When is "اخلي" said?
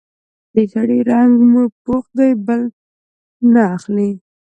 3.75-4.09